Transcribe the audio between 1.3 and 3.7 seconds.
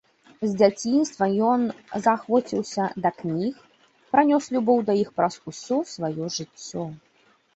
ён заахвоціўся да кніг,